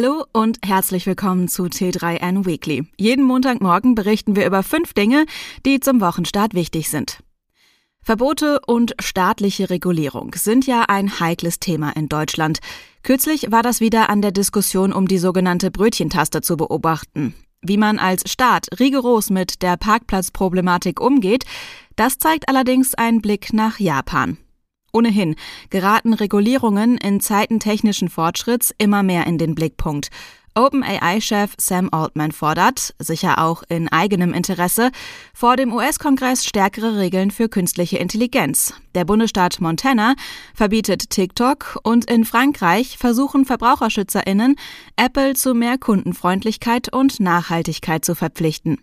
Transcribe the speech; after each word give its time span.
Hallo 0.00 0.24
und 0.32 0.58
herzlich 0.64 1.06
willkommen 1.06 1.48
zu 1.48 1.64
T3N 1.64 2.46
Weekly. 2.46 2.86
Jeden 2.98 3.24
Montagmorgen 3.24 3.96
berichten 3.96 4.36
wir 4.36 4.46
über 4.46 4.62
fünf 4.62 4.92
Dinge, 4.92 5.26
die 5.66 5.80
zum 5.80 6.00
Wochenstart 6.00 6.54
wichtig 6.54 6.88
sind. 6.88 7.18
Verbote 8.00 8.60
und 8.64 8.94
staatliche 9.00 9.70
Regulierung 9.70 10.36
sind 10.36 10.68
ja 10.68 10.84
ein 10.86 11.18
heikles 11.18 11.58
Thema 11.58 11.96
in 11.96 12.08
Deutschland. 12.08 12.60
Kürzlich 13.02 13.50
war 13.50 13.64
das 13.64 13.80
wieder 13.80 14.08
an 14.08 14.22
der 14.22 14.30
Diskussion 14.30 14.92
um 14.92 15.08
die 15.08 15.18
sogenannte 15.18 15.72
Brötchentaste 15.72 16.42
zu 16.42 16.56
beobachten. 16.56 17.34
Wie 17.60 17.76
man 17.76 17.98
als 17.98 18.30
Staat 18.30 18.68
rigoros 18.78 19.30
mit 19.30 19.62
der 19.62 19.76
Parkplatzproblematik 19.76 21.00
umgeht, 21.00 21.42
das 21.96 22.18
zeigt 22.18 22.48
allerdings 22.48 22.94
ein 22.94 23.20
Blick 23.20 23.52
nach 23.52 23.80
Japan. 23.80 24.38
Ohnehin 24.92 25.36
geraten 25.70 26.14
Regulierungen 26.14 26.96
in 26.98 27.20
Zeiten 27.20 27.60
technischen 27.60 28.08
Fortschritts 28.08 28.74
immer 28.78 29.02
mehr 29.02 29.26
in 29.26 29.38
den 29.38 29.54
Blickpunkt. 29.54 30.08
OpenAI-Chef 30.58 31.54
Sam 31.56 31.88
Altman 31.92 32.32
fordert, 32.32 32.92
sicher 32.98 33.38
auch 33.38 33.62
in 33.68 33.86
eigenem 33.88 34.34
Interesse, 34.34 34.90
vor 35.32 35.56
dem 35.56 35.72
US-Kongress 35.72 36.44
stärkere 36.44 36.98
Regeln 36.98 37.30
für 37.30 37.48
künstliche 37.48 37.98
Intelligenz. 37.98 38.74
Der 38.96 39.04
Bundesstaat 39.04 39.60
Montana 39.60 40.16
verbietet 40.54 41.10
TikTok 41.10 41.78
und 41.84 42.10
in 42.10 42.24
Frankreich 42.24 42.98
versuchen 42.98 43.44
Verbraucherschützerinnen, 43.44 44.56
Apple 44.96 45.34
zu 45.34 45.54
mehr 45.54 45.78
Kundenfreundlichkeit 45.78 46.92
und 46.92 47.20
Nachhaltigkeit 47.20 48.04
zu 48.04 48.16
verpflichten. 48.16 48.78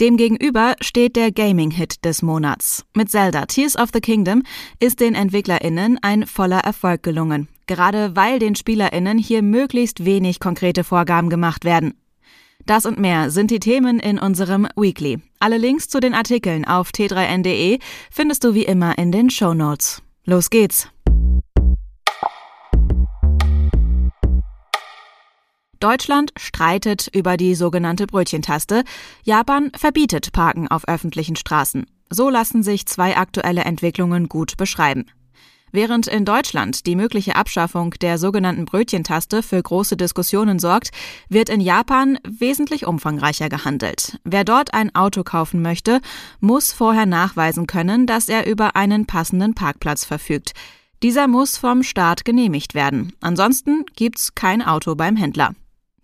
Demgegenüber 0.00 0.74
steht 0.80 1.14
der 1.14 1.30
Gaming-Hit 1.30 2.04
des 2.04 2.22
Monats. 2.22 2.84
Mit 2.94 3.10
Zelda 3.10 3.46
Tears 3.46 3.76
of 3.76 3.90
the 3.92 4.00
Kingdom 4.00 4.42
ist 4.80 5.00
den 5.00 5.14
EntwicklerInnen 5.14 5.98
ein 6.02 6.26
voller 6.26 6.60
Erfolg 6.60 7.02
gelungen. 7.02 7.48
Gerade 7.66 8.16
weil 8.16 8.38
den 8.38 8.56
SpielerInnen 8.56 9.18
hier 9.18 9.42
möglichst 9.42 10.04
wenig 10.04 10.40
konkrete 10.40 10.84
Vorgaben 10.84 11.30
gemacht 11.30 11.64
werden. 11.64 11.94
Das 12.66 12.86
und 12.86 12.98
mehr 12.98 13.30
sind 13.30 13.50
die 13.50 13.60
Themen 13.60 14.00
in 14.00 14.18
unserem 14.18 14.66
Weekly. 14.76 15.18
Alle 15.38 15.58
Links 15.58 15.88
zu 15.88 16.00
den 16.00 16.14
Artikeln 16.14 16.64
auf 16.64 16.90
t3n.de 16.90 17.78
findest 18.10 18.44
du 18.44 18.54
wie 18.54 18.64
immer 18.64 18.98
in 18.98 19.12
den 19.12 19.30
Show 19.30 19.54
Notes. 19.54 20.02
Los 20.24 20.50
geht's! 20.50 20.88
Deutschland 25.84 26.32
streitet 26.38 27.10
über 27.12 27.36
die 27.36 27.54
sogenannte 27.54 28.06
Brötchentaste. 28.06 28.84
Japan 29.22 29.70
verbietet 29.76 30.32
Parken 30.32 30.66
auf 30.66 30.88
öffentlichen 30.88 31.36
Straßen. 31.36 31.84
So 32.08 32.30
lassen 32.30 32.62
sich 32.62 32.86
zwei 32.86 33.18
aktuelle 33.18 33.64
Entwicklungen 33.64 34.30
gut 34.30 34.56
beschreiben. 34.56 35.04
Während 35.72 36.06
in 36.06 36.24
Deutschland 36.24 36.86
die 36.86 36.96
mögliche 36.96 37.36
Abschaffung 37.36 37.90
der 38.00 38.16
sogenannten 38.16 38.64
Brötchentaste 38.64 39.42
für 39.42 39.62
große 39.62 39.98
Diskussionen 39.98 40.58
sorgt, 40.58 40.88
wird 41.28 41.50
in 41.50 41.60
Japan 41.60 42.18
wesentlich 42.26 42.86
umfangreicher 42.86 43.50
gehandelt. 43.50 44.18
Wer 44.24 44.44
dort 44.44 44.72
ein 44.72 44.94
Auto 44.94 45.22
kaufen 45.22 45.60
möchte, 45.60 46.00
muss 46.40 46.72
vorher 46.72 47.04
nachweisen 47.04 47.66
können, 47.66 48.06
dass 48.06 48.30
er 48.30 48.46
über 48.46 48.74
einen 48.74 49.04
passenden 49.04 49.54
Parkplatz 49.54 50.06
verfügt. 50.06 50.54
Dieser 51.02 51.28
muss 51.28 51.58
vom 51.58 51.82
Staat 51.82 52.24
genehmigt 52.24 52.72
werden. 52.72 53.12
Ansonsten 53.20 53.84
gibt's 53.96 54.34
kein 54.34 54.62
Auto 54.62 54.94
beim 54.94 55.16
Händler. 55.16 55.54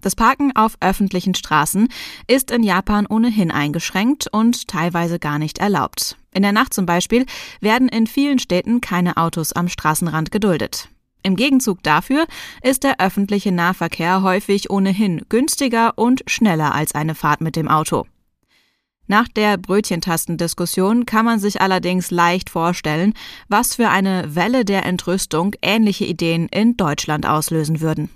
Das 0.00 0.16
Parken 0.16 0.54
auf 0.56 0.76
öffentlichen 0.80 1.34
Straßen 1.34 1.88
ist 2.26 2.50
in 2.50 2.62
Japan 2.62 3.06
ohnehin 3.06 3.50
eingeschränkt 3.50 4.28
und 4.32 4.68
teilweise 4.68 5.18
gar 5.18 5.38
nicht 5.38 5.58
erlaubt. 5.58 6.16
In 6.32 6.42
der 6.42 6.52
Nacht 6.52 6.72
zum 6.72 6.86
Beispiel 6.86 7.26
werden 7.60 7.88
in 7.88 8.06
vielen 8.06 8.38
Städten 8.38 8.80
keine 8.80 9.16
Autos 9.16 9.52
am 9.52 9.68
Straßenrand 9.68 10.30
geduldet. 10.30 10.88
Im 11.22 11.36
Gegenzug 11.36 11.82
dafür 11.82 12.26
ist 12.62 12.82
der 12.82 13.00
öffentliche 13.00 13.52
Nahverkehr 13.52 14.22
häufig 14.22 14.70
ohnehin 14.70 15.26
günstiger 15.28 15.98
und 15.98 16.22
schneller 16.26 16.74
als 16.74 16.94
eine 16.94 17.14
Fahrt 17.14 17.42
mit 17.42 17.56
dem 17.56 17.68
Auto. 17.68 18.06
Nach 19.06 19.26
der 19.26 19.58
Brötchentastendiskussion 19.58 21.04
kann 21.04 21.24
man 21.24 21.40
sich 21.40 21.60
allerdings 21.60 22.12
leicht 22.12 22.48
vorstellen, 22.48 23.12
was 23.48 23.75
für 23.75 23.88
eine 23.88 24.36
Welle 24.36 24.64
der 24.64 24.86
Entrüstung 24.86 25.56
ähnliche 25.62 26.04
Ideen 26.04 26.46
in 26.48 26.76
Deutschland 26.76 27.26
auslösen 27.26 27.80
würden. 27.80 28.08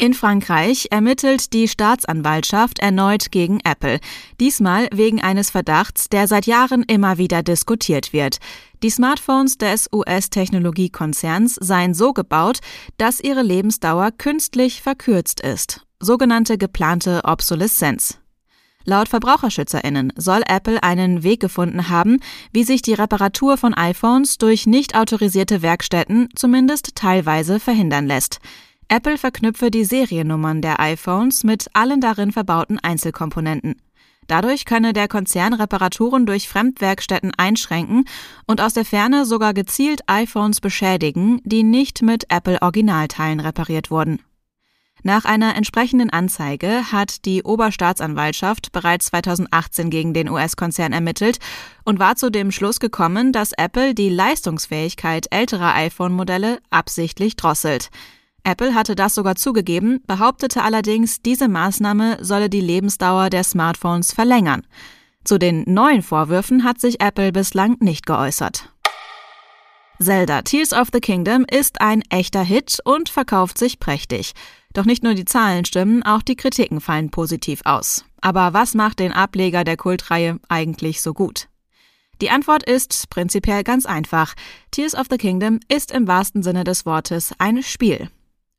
In 0.00 0.14
Frankreich 0.14 0.86
ermittelt 0.92 1.52
die 1.52 1.66
Staatsanwaltschaft 1.66 2.78
erneut 2.78 3.32
gegen 3.32 3.58
Apple, 3.64 3.98
diesmal 4.38 4.86
wegen 4.94 5.20
eines 5.20 5.50
Verdachts, 5.50 6.08
der 6.08 6.28
seit 6.28 6.46
Jahren 6.46 6.84
immer 6.84 7.18
wieder 7.18 7.42
diskutiert 7.42 8.12
wird. 8.12 8.38
Die 8.84 8.90
Smartphones 8.90 9.58
des 9.58 9.90
US-Technologiekonzerns 9.92 11.56
seien 11.56 11.94
so 11.94 12.12
gebaut, 12.12 12.60
dass 12.96 13.18
ihre 13.18 13.42
Lebensdauer 13.42 14.12
künstlich 14.12 14.82
verkürzt 14.82 15.40
ist, 15.40 15.84
sogenannte 15.98 16.58
geplante 16.58 17.22
Obsoleszenz. 17.24 18.18
Laut 18.84 19.08
Verbraucherschützerinnen 19.08 20.12
soll 20.16 20.42
Apple 20.46 20.80
einen 20.80 21.24
Weg 21.24 21.40
gefunden 21.40 21.88
haben, 21.88 22.20
wie 22.52 22.62
sich 22.62 22.82
die 22.82 22.94
Reparatur 22.94 23.56
von 23.56 23.74
iPhones 23.74 24.38
durch 24.38 24.64
nicht 24.64 24.94
autorisierte 24.94 25.60
Werkstätten 25.60 26.28
zumindest 26.36 26.94
teilweise 26.94 27.58
verhindern 27.58 28.06
lässt. 28.06 28.38
Apple 28.90 29.18
verknüpfe 29.18 29.70
die 29.70 29.84
Seriennummern 29.84 30.62
der 30.62 30.80
iPhones 30.80 31.44
mit 31.44 31.66
allen 31.74 32.00
darin 32.00 32.32
verbauten 32.32 32.78
Einzelkomponenten. 32.78 33.76
Dadurch 34.26 34.64
könne 34.64 34.94
der 34.94 35.08
Konzern 35.08 35.52
Reparaturen 35.52 36.24
durch 36.24 36.48
Fremdwerkstätten 36.48 37.32
einschränken 37.36 38.06
und 38.46 38.62
aus 38.62 38.72
der 38.72 38.86
Ferne 38.86 39.26
sogar 39.26 39.52
gezielt 39.52 40.00
iPhones 40.06 40.62
beschädigen, 40.62 41.40
die 41.44 41.64
nicht 41.64 42.00
mit 42.00 42.24
Apple 42.30 42.62
Originalteilen 42.62 43.40
repariert 43.40 43.90
wurden. 43.90 44.20
Nach 45.02 45.26
einer 45.26 45.54
entsprechenden 45.54 46.10
Anzeige 46.10 46.90
hat 46.90 47.24
die 47.26 47.42
Oberstaatsanwaltschaft 47.42 48.72
bereits 48.72 49.06
2018 49.06 49.90
gegen 49.90 50.12
den 50.12 50.30
US-Konzern 50.30 50.92
ermittelt 50.92 51.38
und 51.84 51.98
war 51.98 52.16
zu 52.16 52.30
dem 52.30 52.50
Schluss 52.50 52.80
gekommen, 52.80 53.32
dass 53.32 53.52
Apple 53.52 53.94
die 53.94 54.08
Leistungsfähigkeit 54.08 55.26
älterer 55.30 55.74
iPhone-Modelle 55.74 56.58
absichtlich 56.70 57.36
drosselt. 57.36 57.90
Apple 58.48 58.74
hatte 58.74 58.94
das 58.94 59.14
sogar 59.14 59.36
zugegeben, 59.36 60.00
behauptete 60.06 60.62
allerdings, 60.62 61.20
diese 61.20 61.48
Maßnahme 61.48 62.16
solle 62.22 62.48
die 62.48 62.62
Lebensdauer 62.62 63.28
der 63.28 63.44
Smartphones 63.44 64.14
verlängern. 64.14 64.66
Zu 65.22 65.36
den 65.38 65.64
neuen 65.66 66.00
Vorwürfen 66.00 66.64
hat 66.64 66.80
sich 66.80 67.02
Apple 67.02 67.30
bislang 67.30 67.76
nicht 67.80 68.06
geäußert. 68.06 68.72
Zelda 70.00 70.40
Tears 70.40 70.72
of 70.72 70.88
the 70.94 71.00
Kingdom 71.00 71.44
ist 71.44 71.82
ein 71.82 72.02
echter 72.08 72.42
Hit 72.42 72.78
und 72.84 73.10
verkauft 73.10 73.58
sich 73.58 73.80
prächtig. 73.80 74.32
Doch 74.72 74.86
nicht 74.86 75.02
nur 75.02 75.12
die 75.12 75.26
Zahlen 75.26 75.66
stimmen, 75.66 76.02
auch 76.02 76.22
die 76.22 76.36
Kritiken 76.36 76.80
fallen 76.80 77.10
positiv 77.10 77.60
aus. 77.66 78.06
Aber 78.22 78.54
was 78.54 78.72
macht 78.72 79.00
den 79.00 79.12
Ableger 79.12 79.62
der 79.64 79.76
Kultreihe 79.76 80.40
eigentlich 80.48 81.02
so 81.02 81.12
gut? 81.12 81.48
Die 82.22 82.30
Antwort 82.30 82.62
ist 82.62 83.10
prinzipiell 83.10 83.62
ganz 83.62 83.84
einfach. 83.84 84.34
Tears 84.70 84.94
of 84.94 85.08
the 85.10 85.18
Kingdom 85.18 85.60
ist 85.68 85.92
im 85.92 86.08
wahrsten 86.08 86.42
Sinne 86.42 86.64
des 86.64 86.86
Wortes 86.86 87.34
ein 87.38 87.62
Spiel. 87.62 88.08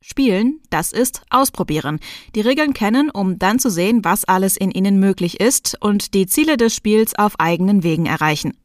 Spielen, 0.02 0.60
das 0.70 0.92
ist 0.92 1.22
ausprobieren. 1.28 2.00
Die 2.34 2.40
Regeln 2.40 2.72
kennen, 2.72 3.10
um 3.10 3.38
dann 3.38 3.58
zu 3.58 3.70
sehen, 3.70 4.02
was 4.02 4.24
alles 4.24 4.56
in 4.56 4.70
ihnen 4.70 4.98
möglich 4.98 5.40
ist 5.40 5.76
und 5.80 6.14
die 6.14 6.26
Ziele 6.26 6.56
des 6.56 6.74
Spiels 6.74 7.14
auf 7.18 7.38
eigenen 7.38 7.82
Wegen 7.82 8.06
erreichen. 8.06 8.56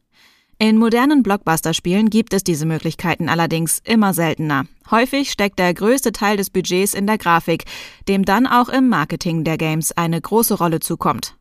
In 0.58 0.78
modernen 0.78 1.22
Blockbuster-Spielen 1.22 2.08
gibt 2.08 2.32
es 2.32 2.42
diese 2.42 2.64
Möglichkeiten 2.64 3.28
allerdings 3.28 3.82
immer 3.84 4.14
seltener. 4.14 4.64
Häufig 4.90 5.30
steckt 5.30 5.58
der 5.58 5.74
größte 5.74 6.12
Teil 6.12 6.38
des 6.38 6.48
Budgets 6.48 6.94
in 6.94 7.06
der 7.06 7.18
Grafik, 7.18 7.64
dem 8.08 8.24
dann 8.24 8.46
auch 8.46 8.70
im 8.70 8.88
Marketing 8.88 9.44
der 9.44 9.58
Games 9.58 9.92
eine 9.92 10.18
große 10.18 10.54
Rolle 10.54 10.80
zukommt. 10.80 11.36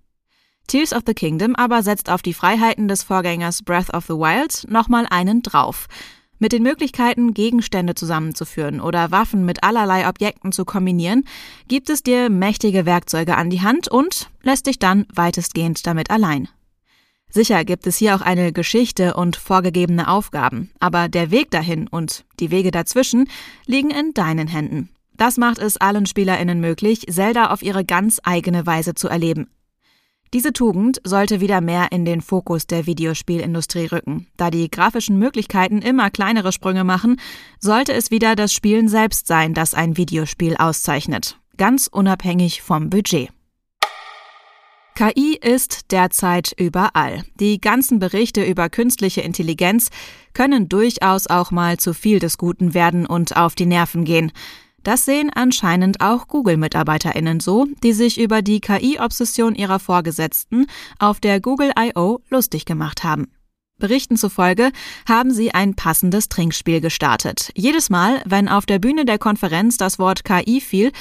Tears 0.68 0.92
of 0.92 1.04
the 1.08 1.14
Kingdom 1.14 1.56
aber 1.56 1.82
setzt 1.84 2.10
auf 2.10 2.22
die 2.22 2.34
Freiheiten 2.34 2.90
des 2.90 3.04
Vorgängers 3.04 3.64
Breath 3.64 3.94
of 3.94 4.06
the 4.08 4.14
Wild 4.14 4.70
nochmal 4.70 5.08
einen 5.10 5.42
drauf. 5.42 5.88
Mit 6.38 6.52
den 6.52 6.64
Möglichkeiten, 6.64 7.34
Gegenstände 7.34 7.96
zusammenzuführen 7.96 8.82
oder 8.82 9.12
Waffen 9.12 9.46
mit 9.46 9.64
allerlei 9.64 10.08
Objekten 10.08 10.52
zu 10.52 10.66
kombinieren, 10.66 11.24
gibt 11.68 11.90
es 11.90 12.04
dir 12.04 12.30
mächtige 12.30 12.86
Werkzeuge 12.86 13.38
an 13.38 13.50
die 13.50 13.62
Hand 13.62 13.88
und 13.88 14.30
lässt 14.44 14.68
dich 14.68 14.78
dann 14.78 15.06
weitestgehend 15.14 15.88
damit 15.88 16.10
allein. 16.10 16.50
Sicher 17.30 17.66
gibt 17.66 17.88
es 17.88 17.98
hier 17.98 18.16
auch 18.16 18.22
eine 18.22 18.54
Geschichte 18.54 19.14
und 19.14 19.36
vorgegebene 19.36 20.08
Aufgaben, 20.08 20.72
aber 20.80 21.10
der 21.10 21.32
Weg 21.32 21.52
dahin 21.52 21.88
und 21.88 22.26
die 22.40 22.52
Wege 22.52 22.72
dazwischen 22.72 23.30
liegen 23.66 23.90
in 23.90 24.14
deinen 24.14 24.48
Händen. 24.48 24.90
Das 25.18 25.38
macht 25.38 25.60
es 25.60 25.78
allen 25.78 26.06
SpielerInnen 26.06 26.60
möglich, 26.60 27.06
Zelda 27.10 27.52
auf 27.52 27.62
ihre 27.62 27.86
ganz 27.86 28.20
eigene 28.24 28.66
Weise 28.66 28.94
zu 28.94 29.08
erleben. 29.08 29.48
Diese 30.34 30.52
Tugend 30.54 31.00
sollte 31.04 31.40
wieder 31.40 31.62
mehr 31.62 31.92
in 31.92 32.04
den 32.04 32.22
Fokus 32.22 32.68
der 32.68 32.86
Videospielindustrie 32.86 33.86
rücken. 33.86 34.28
Da 34.38 34.52
die 34.52 34.70
grafischen 34.70 35.18
Möglichkeiten 35.18 35.82
immer 35.82 36.10
kleinere 36.10 36.52
Sprünge 36.52 36.84
machen, 36.84 37.22
sollte 37.60 37.94
es 37.94 38.12
wieder 38.12 38.36
das 38.36 38.52
Spielen 38.52 38.90
selbst 38.90 39.28
sein, 39.28 39.54
das 39.54 39.74
ein 39.74 39.98
Videospiel 39.98 40.56
auszeichnet. 40.58 41.38
Ganz 41.58 41.88
unabhängig 41.88 42.62
vom 42.62 42.90
Budget. 42.90 43.30
KI 44.96 45.38
ist 45.42 45.92
derzeit 45.92 46.54
überall. 46.58 47.24
Die 47.38 47.60
ganzen 47.60 48.00
Berichte 48.00 48.46
über 48.46 48.70
künstliche 48.70 49.20
Intelligenz 49.20 49.90
können 50.34 50.70
durchaus 50.70 51.28
auch 51.28 51.52
mal 51.52 51.78
zu 51.78 51.94
viel 51.94 52.20
des 52.20 52.38
Guten 52.38 52.74
werden 52.74 53.06
und 53.06 53.36
auf 53.36 53.56
die 53.56 53.66
Nerven 53.66 54.06
gehen. 54.06 54.32
Das 54.86 55.04
sehen 55.04 55.32
anscheinend 55.34 56.00
auch 56.00 56.28
Google-MitarbeiterInnen 56.28 57.40
so, 57.40 57.66
die 57.82 57.92
sich 57.92 58.20
über 58.22 58.44
die 58.44 58.62
KI-Obsession 58.62 59.56
ihrer 59.56 59.80
Vorgesetzten 59.80 60.68
auf 61.00 61.20
der 61.20 61.42
Google 61.42 61.72
I.O. 61.78 62.20
lustig 62.30 62.66
gemacht 62.66 63.04
haben. 63.04 63.32
Berichten 63.80 64.16
zufolge 64.16 64.72
haben 65.10 65.32
sie 65.32 65.56
ein 65.56 65.74
passendes 65.74 66.30
Trinkspiel 66.30 66.82
gestartet. 66.82 67.52
Jedes 67.56 67.90
Mal, 67.90 68.22
wenn 68.26 68.48
auf 68.48 68.68
der 68.68 68.78
Bühne 68.78 69.06
der 69.06 69.18
Konferenz 69.18 69.78
das 69.78 69.98
Wort 69.98 70.24
KI 70.24 70.62
fiel, 70.62 70.92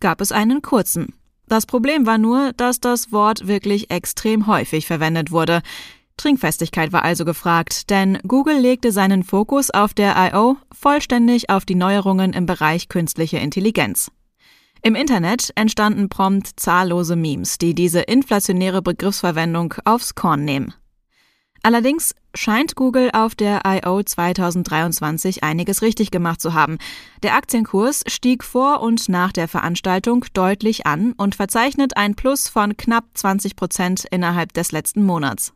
gab 0.00 0.22
es 0.22 0.32
einen 0.32 0.62
kurzen. 0.62 1.12
Das 1.46 1.66
Problem 1.66 2.06
war 2.06 2.16
nur, 2.16 2.54
dass 2.56 2.80
das 2.80 3.12
Wort 3.12 3.46
wirklich 3.46 3.90
extrem 3.90 4.46
häufig 4.46 4.86
verwendet 4.86 5.30
wurde. 5.30 5.60
Trinkfestigkeit 6.16 6.92
war 6.92 7.02
also 7.02 7.24
gefragt, 7.24 7.90
denn 7.90 8.18
Google 8.26 8.58
legte 8.58 8.92
seinen 8.92 9.24
Fokus 9.24 9.70
auf 9.70 9.94
der 9.94 10.14
I.O. 10.16 10.56
vollständig 10.72 11.50
auf 11.50 11.64
die 11.64 11.74
Neuerungen 11.74 12.32
im 12.32 12.46
Bereich 12.46 12.88
künstliche 12.88 13.38
Intelligenz. 13.38 14.10
Im 14.82 14.94
Internet 14.94 15.50
entstanden 15.54 16.08
prompt 16.08 16.60
zahllose 16.60 17.16
Memes, 17.16 17.58
die 17.58 17.74
diese 17.74 18.00
inflationäre 18.00 18.82
Begriffsverwendung 18.82 19.74
aufs 19.84 20.14
Korn 20.14 20.44
nehmen. 20.44 20.74
Allerdings 21.62 22.14
scheint 22.34 22.76
Google 22.76 23.10
auf 23.14 23.34
der 23.34 23.62
I.O. 23.66 24.02
2023 24.02 25.42
einiges 25.42 25.80
richtig 25.80 26.10
gemacht 26.10 26.42
zu 26.42 26.52
haben. 26.52 26.76
Der 27.22 27.34
Aktienkurs 27.34 28.04
stieg 28.06 28.44
vor 28.44 28.82
und 28.82 29.08
nach 29.08 29.32
der 29.32 29.48
Veranstaltung 29.48 30.26
deutlich 30.34 30.86
an 30.86 31.12
und 31.12 31.34
verzeichnet 31.34 31.96
ein 31.96 32.14
Plus 32.14 32.50
von 32.50 32.76
knapp 32.76 33.04
20 33.14 33.56
Prozent 33.56 34.04
innerhalb 34.10 34.52
des 34.52 34.72
letzten 34.72 35.02
Monats. 35.02 35.54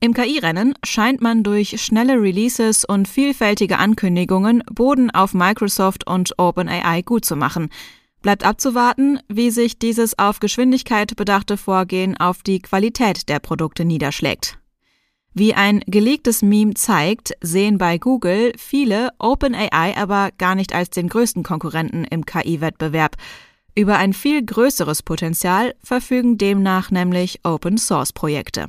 Im 0.00 0.12
KI-Rennen 0.12 0.74
scheint 0.84 1.20
man 1.20 1.42
durch 1.42 1.80
schnelle 1.80 2.20
Releases 2.20 2.84
und 2.84 3.08
vielfältige 3.08 3.78
Ankündigungen 3.78 4.62
Boden 4.70 5.10
auf 5.10 5.34
Microsoft 5.34 6.06
und 6.06 6.38
OpenAI 6.38 7.02
gut 7.02 7.24
zu 7.24 7.36
machen. 7.36 7.70
Bleibt 8.20 8.44
abzuwarten, 8.44 9.20
wie 9.28 9.50
sich 9.50 9.78
dieses 9.78 10.18
auf 10.18 10.40
Geschwindigkeit 10.40 11.14
bedachte 11.16 11.56
Vorgehen 11.56 12.16
auf 12.16 12.42
die 12.42 12.60
Qualität 12.60 13.28
der 13.28 13.38
Produkte 13.38 13.84
niederschlägt. 13.84 14.58
Wie 15.34 15.52
ein 15.52 15.80
gelegtes 15.86 16.42
Meme 16.42 16.74
zeigt, 16.74 17.32
sehen 17.40 17.76
bei 17.76 17.98
Google 17.98 18.52
viele 18.56 19.10
OpenAI 19.18 19.96
aber 19.96 20.30
gar 20.38 20.54
nicht 20.54 20.74
als 20.74 20.90
den 20.90 21.08
größten 21.08 21.42
Konkurrenten 21.42 22.04
im 22.04 22.24
KI-Wettbewerb. 22.24 23.16
Über 23.74 23.98
ein 23.98 24.12
viel 24.12 24.44
größeres 24.44 25.02
Potenzial 25.02 25.74
verfügen 25.82 26.38
demnach 26.38 26.92
nämlich 26.92 27.40
Open-Source-Projekte. 27.42 28.68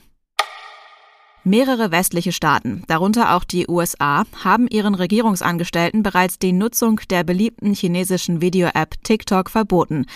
Mehrere 1.47 1.91
westliche 1.91 2.31
Staaten, 2.31 2.81
darunter 2.87 3.35
auch 3.35 3.43
die 3.43 3.67
USA, 3.67 4.23
haben 4.43 4.67
ihren 4.67 4.95
Regierungsangestellten 4.95 6.01
bereits 6.01 6.39
die 6.39 6.53
Nutzung 6.53 6.99
der 7.11 7.23
beliebten 7.23 7.75
chinesischen 7.75 8.41
Video-App 8.41 8.95
TikTok 9.03 9.51
verboten. 9.51 10.07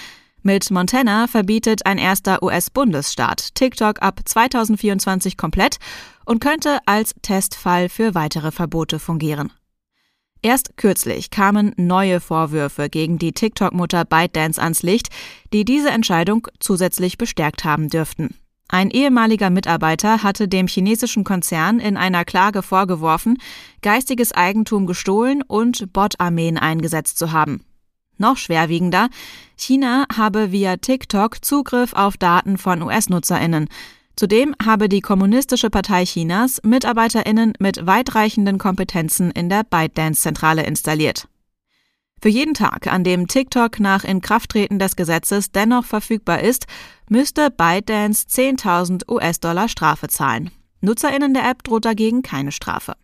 Mit 0.42 0.72
Montana 0.72 1.28
verbietet 1.28 1.86
ein 1.86 2.00
erster 2.00 2.42
US-Bundesstaat 2.42 3.54
TikTok 3.54 4.02
ab 4.02 4.22
2024 4.26 5.38
komplett 5.38 5.78
und 6.26 6.42
könnte 6.42 6.80
als 6.88 7.14
Testfall 7.22 7.90
für 7.90 8.16
weitere 8.16 8.50
Verbote 8.50 8.98
fungieren. 8.98 9.54
Erst 10.42 10.78
kürzlich 10.78 11.30
kamen 11.30 11.74
neue 11.78 12.22
Vorwürfe 12.22 12.90
gegen 12.90 13.20
die 13.20 13.34
TikTok-Mutter 13.34 14.04
ByteDance 14.04 14.60
ans 14.60 14.82
Licht, 14.82 15.10
die 15.54 15.64
diese 15.64 15.92
Entscheidung 15.92 16.48
zusätzlich 16.60 17.20
bestärkt 17.20 17.66
haben 17.66 17.88
dürften. 17.88 18.34
Ein 18.72 18.92
ehemaliger 18.92 19.50
Mitarbeiter 19.50 20.22
hatte 20.22 20.48
dem 20.48 20.68
chinesischen 20.68 21.24
Konzern 21.24 21.80
in 21.80 21.98
einer 21.98 22.24
Klage 22.24 22.62
vorgeworfen, 22.62 23.40
geistiges 23.82 24.32
Eigentum 24.32 24.86
gestohlen 24.86 25.42
und 25.42 25.92
Bot-Armeen 25.92 26.60
eingesetzt 26.60 27.18
zu 27.18 27.32
haben. 27.32 27.66
Noch 28.20 28.38
schwerwiegender, 28.38 29.10
China 29.58 30.06
habe 30.16 30.52
via 30.52 30.78
TikTok 30.78 31.44
Zugriff 31.44 31.94
auf 31.94 32.16
Daten 32.18 32.60
von 32.60 32.84
US-Nutzerinnen. 32.84 33.70
Zudem 34.16 34.54
habe 34.64 34.88
die 34.88 35.02
Kommunistische 35.02 35.72
Partei 35.72 36.04
Chinas 36.06 36.62
Mitarbeiterinnen 36.64 37.54
mit 37.58 37.88
weitreichenden 37.88 38.60
Kompetenzen 38.60 39.32
in 39.32 39.50
der 39.50 39.64
ByteDance-Zentrale 39.64 40.64
installiert. 40.64 41.28
Für 42.22 42.30
jeden 42.30 42.54
Tag, 42.54 42.88
an 42.88 43.06
dem 43.06 43.28
TikTok 43.28 43.80
nach 43.80 44.04
Inkrafttreten 44.04 44.78
des 44.78 44.98
Gesetzes 44.98 45.52
dennoch 45.52 45.86
verfügbar 45.86 46.42
ist, 46.42 46.66
müsste 47.08 47.50
ByteDance 47.50 48.28
10.000 48.28 49.10
US-Dollar 49.10 49.70
Strafe 49.70 50.10
zahlen. 50.10 50.52
Nutzerinnen 50.82 51.34
der 51.34 51.50
App 51.50 51.64
droht 51.64 51.86
dagegen 51.86 52.22
keine 52.22 52.52
Strafe. 52.52 52.96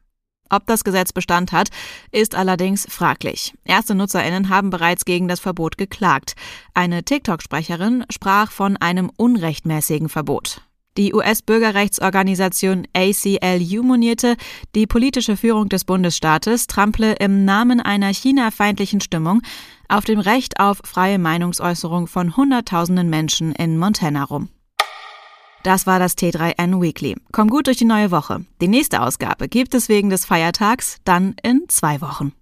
Ob 0.50 0.68
das 0.68 0.84
Gesetz 0.84 1.12
Bestand 1.12 1.54
hat, 1.54 1.70
ist 2.12 2.36
allerdings 2.36 2.86
fraglich. 2.90 3.54
Erste 3.64 3.96
Nutzerinnen 3.96 4.50
haben 4.50 4.70
bereits 4.70 5.06
gegen 5.06 5.28
das 5.28 5.40
Verbot 5.40 5.78
geklagt. 5.78 6.36
Eine 6.74 7.04
TikTok-Sprecherin 7.04 8.06
sprach 8.12 8.52
von 8.52 8.78
einem 8.78 9.10
unrechtmäßigen 9.16 10.10
Verbot. 10.10 10.62
Die 10.98 11.14
US-Bürgerrechtsorganisation 11.14 12.88
ACLU 12.94 13.84
monierte, 13.84 14.38
die 14.76 14.88
politische 14.88 15.36
Führung 15.36 15.68
des 15.68 15.84
Bundesstaates 15.84 16.68
trample 16.68 17.14
im 17.14 17.44
Namen 17.44 17.82
einer 17.82 18.14
China-feindlichen 18.14 19.02
Stimmung 19.02 19.42
auf 19.90 20.06
dem 20.06 20.20
Recht 20.20 20.60
auf 20.60 20.82
freie 20.86 21.20
Meinungsäußerung 21.20 22.08
von 22.08 22.38
Hunderttausenden 22.38 23.10
Menschen 23.10 23.52
in 23.54 23.78
Montana 23.78 24.24
rum. 24.24 24.50
Das 25.64 25.86
war 25.86 26.00
das 26.00 26.16
T3N 26.16 26.80
Weekly. 26.82 27.16
Komm 27.32 27.50
gut 27.50 27.68
durch 27.68 27.78
die 27.78 27.86
neue 27.86 28.12
Woche. 28.12 28.46
Die 28.62 28.68
nächste 28.68 29.02
Ausgabe 29.02 29.50
gibt 29.50 29.74
es 29.74 29.90
wegen 29.90 30.10
des 30.10 30.24
Feiertags 30.24 31.00
dann 31.04 31.36
in 31.42 31.64
zwei 31.68 32.02
Wochen. 32.02 32.34